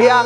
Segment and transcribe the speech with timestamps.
[0.00, 0.24] 来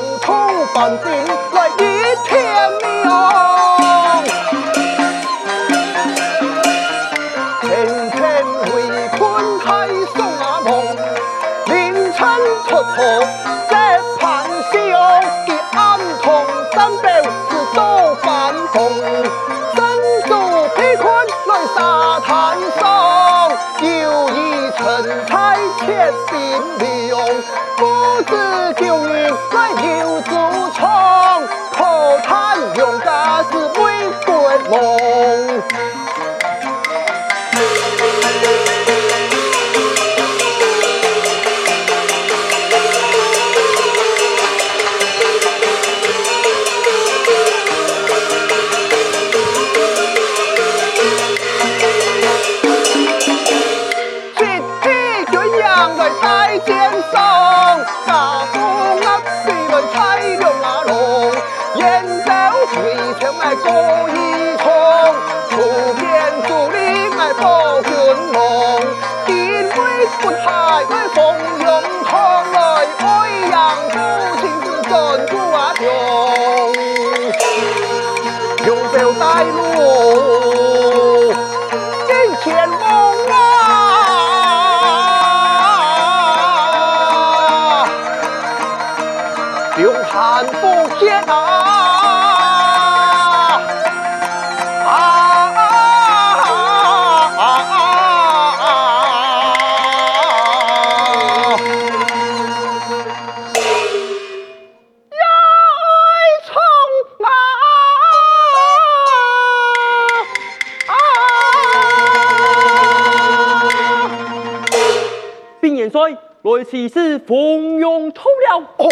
[116.63, 118.59] 此是蜂拥偷了。
[118.77, 118.87] 哦，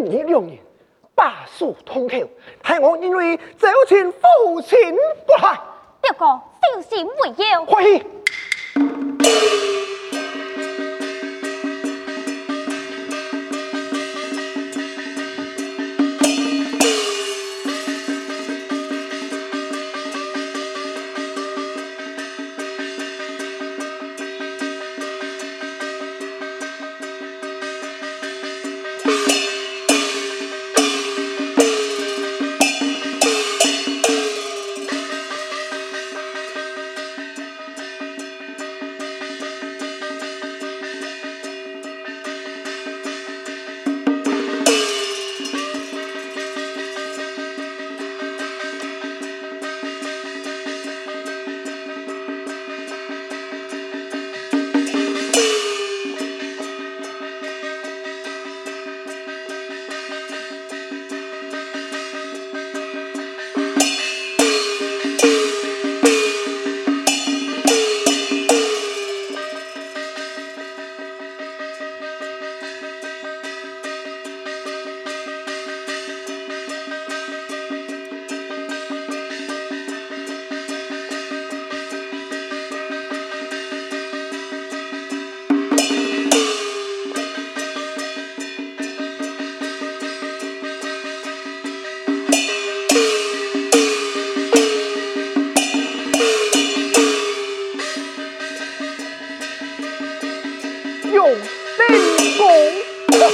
[0.00, 0.58] 明年两年，
[1.16, 2.16] 把书通透，
[2.62, 4.78] 害我因为走亲父亲
[5.26, 5.60] 不来，
[6.00, 7.64] 表哥小心为要。
[7.64, 8.00] 快一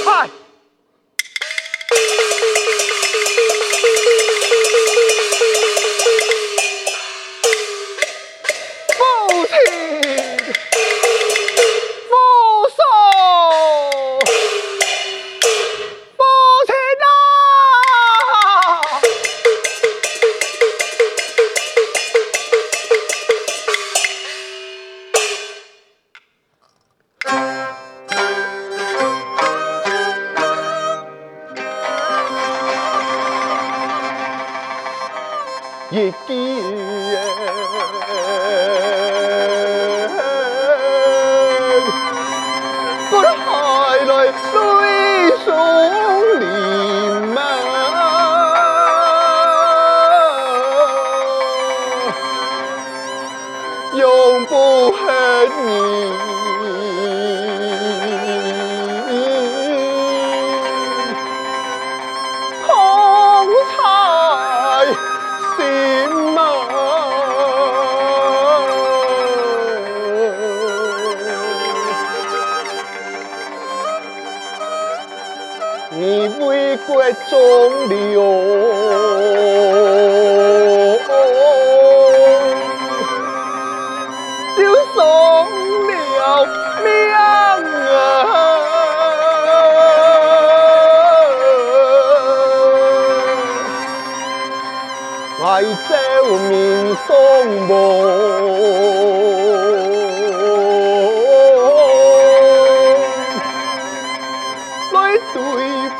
[0.05, 0.31] God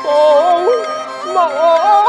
[0.04, 0.68] con
[1.34, 2.07] mà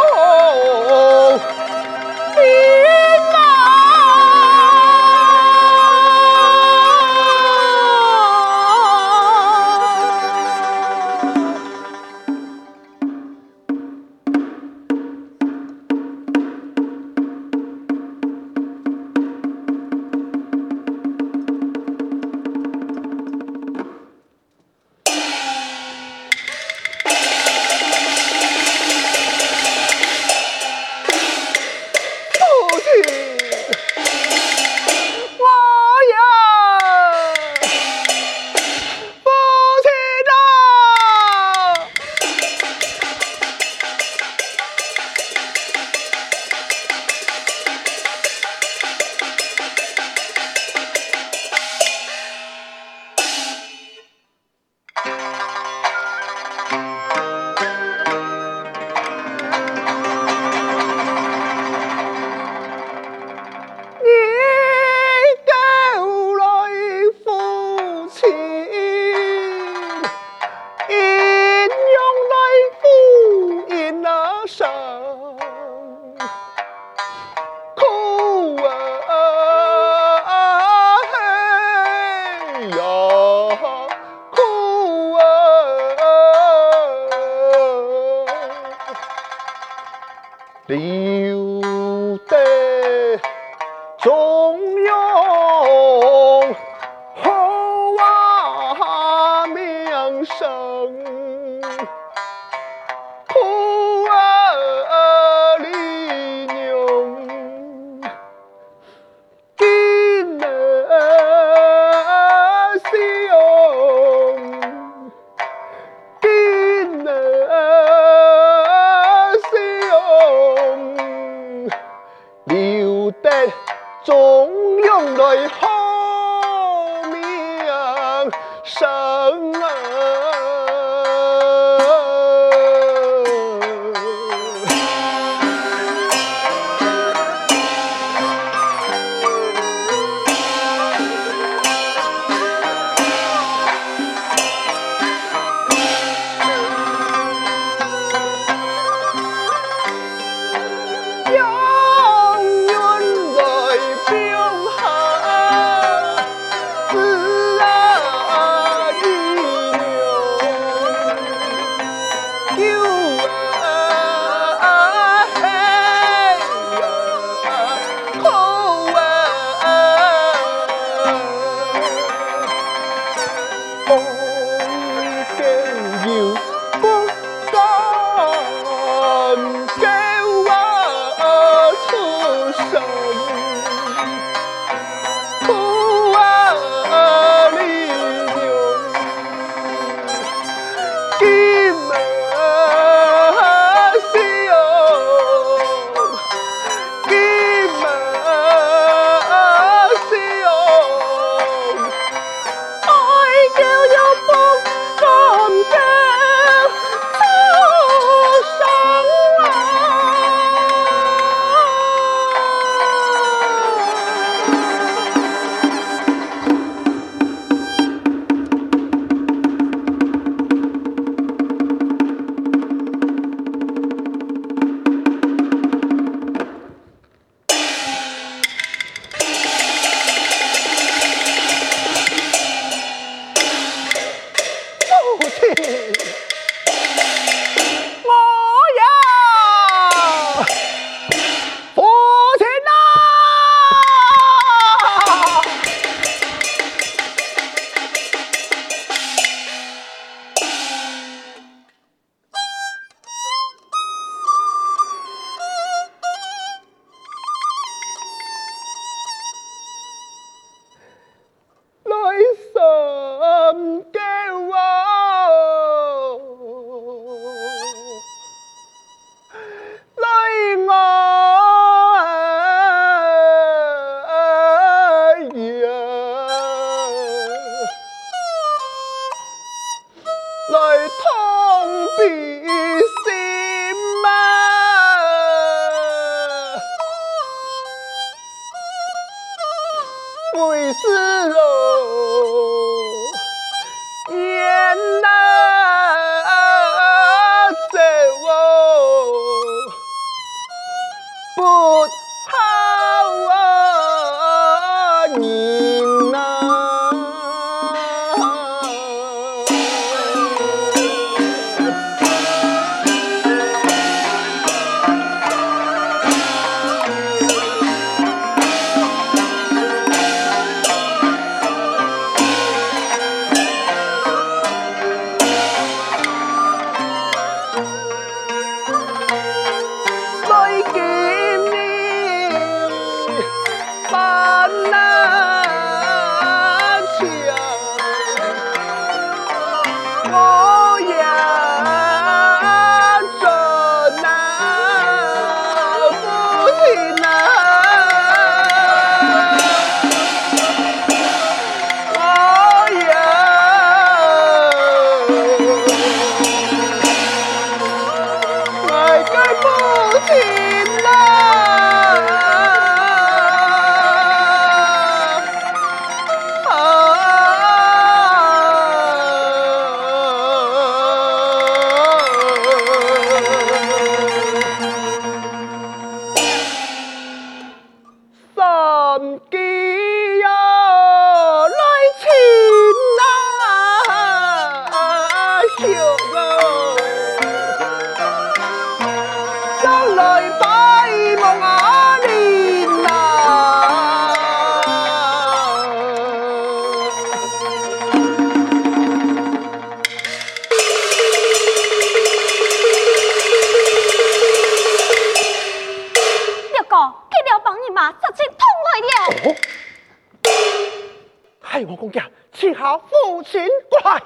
[412.77, 414.01] 父亲过来。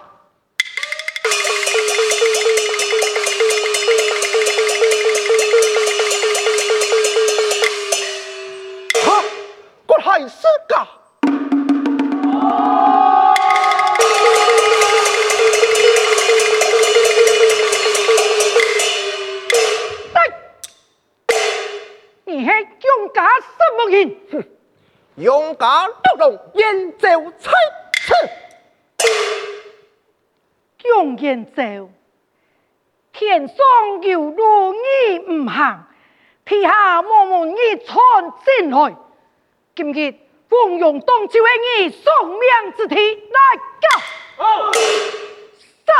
[9.03, 9.23] 哈，
[9.85, 10.87] 过来是噶。
[22.25, 24.17] 你系勇敢什么人？
[25.17, 27.49] 勇敢斗龙燕赵七
[28.01, 28.13] 次，
[30.83, 31.89] 勇燕赵，
[33.13, 33.57] 天上
[34.01, 35.87] 有路你唔行，
[36.45, 38.95] 地下默默你闯进来。
[39.75, 40.15] 今日
[40.49, 41.49] 奉勇当就为
[41.79, 42.39] 你送命
[42.77, 43.87] 之体，来个，
[45.85, 45.93] 走。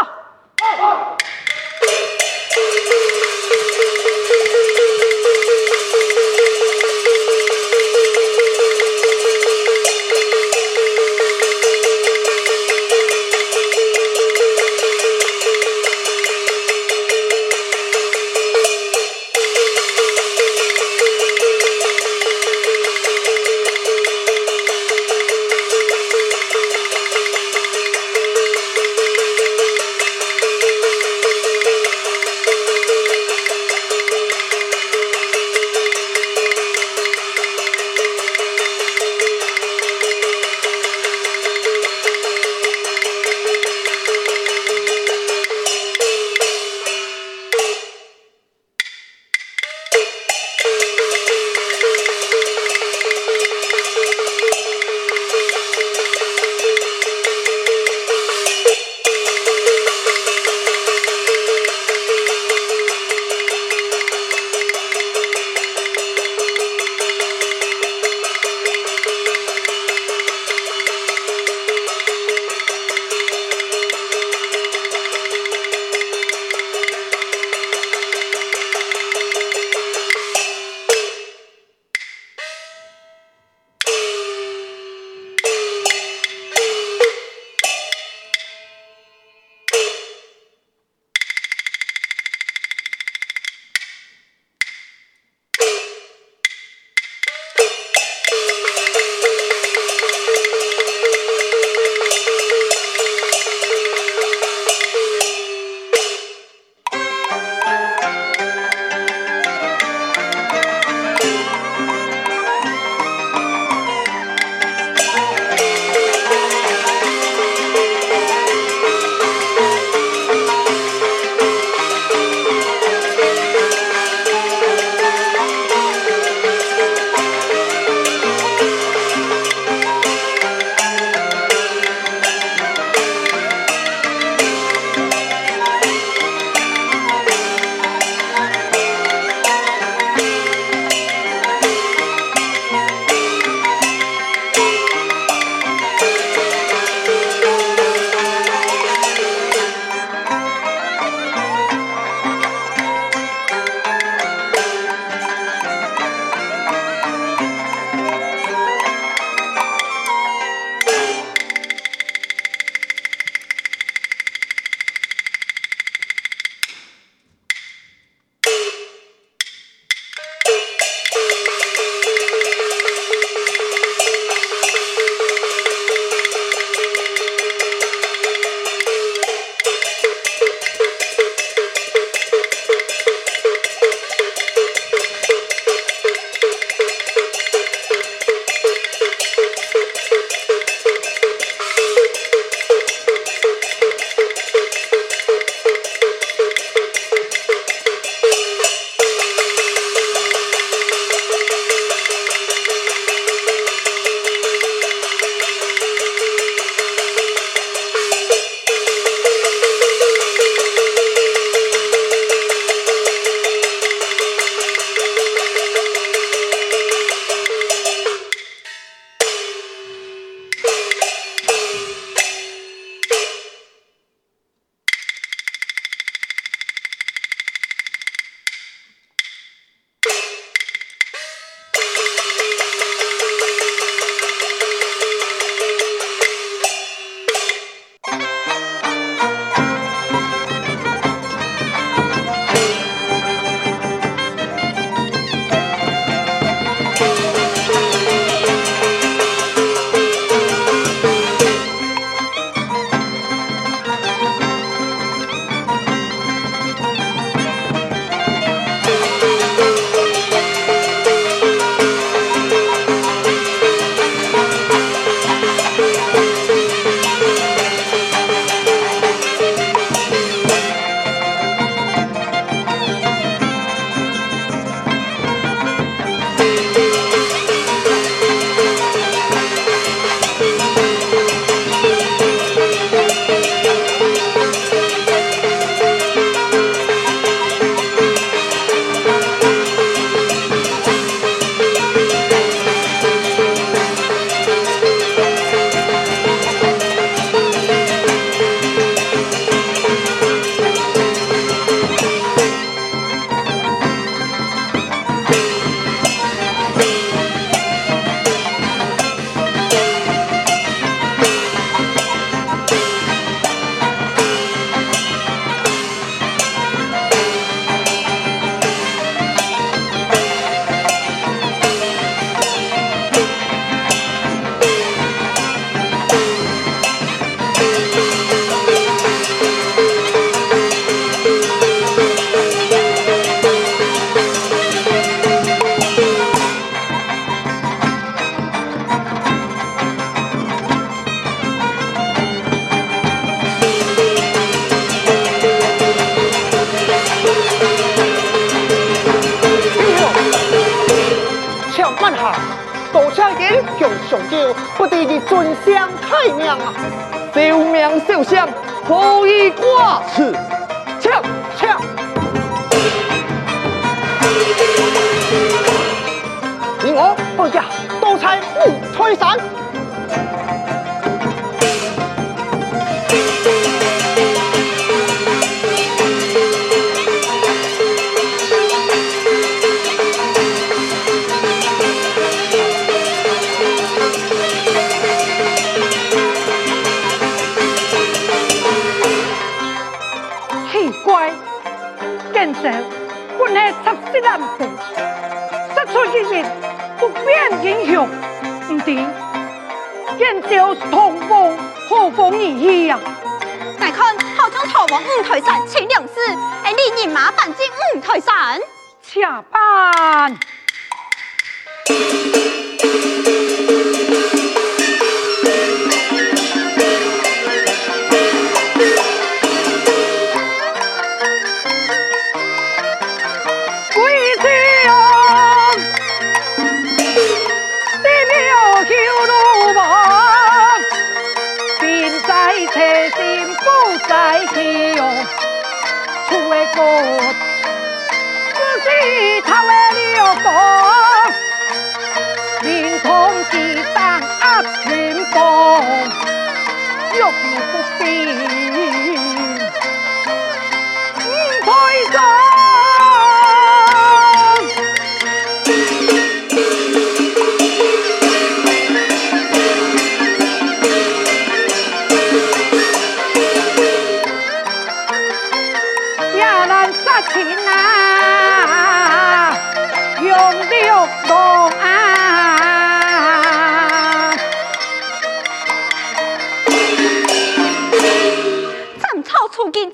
[479.56, 479.94] 秦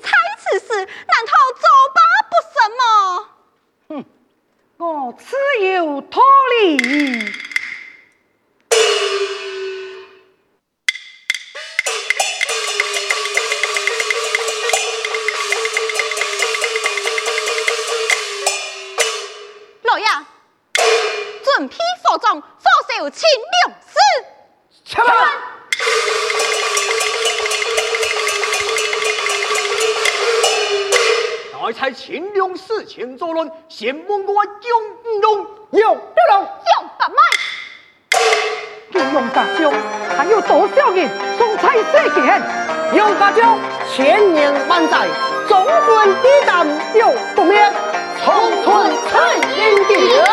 [32.92, 34.52] 请作乱，先问我姜
[35.04, 37.18] 不龙，有不龙，有不卖。
[38.92, 39.72] 姜龙大将，
[40.18, 42.42] 还有多少人送菜世件？
[42.96, 43.56] 杨大将，
[43.94, 45.06] 千年万载，
[45.46, 47.72] 总管抵挡有不灭，
[48.24, 50.24] 重存蔡英杰。